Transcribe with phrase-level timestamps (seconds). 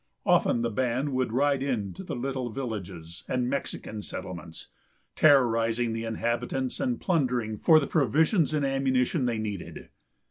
[0.25, 4.69] Often the band would ride into the little villages and Mexican settlements,
[5.15, 9.89] terrorizing the inhabitants and plundering for the provisions and ammunition they needed.